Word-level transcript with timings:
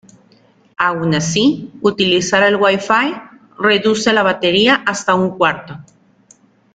Aun 0.79 1.13
así, 1.13 1.69
utilizar 1.83 2.41
el 2.41 2.55
WiFi 2.55 3.13
reduce 3.59 4.11
la 4.11 4.23
batería 4.23 4.81
hasta 4.83 5.13
un 5.13 5.37
cuarto. 5.37 5.77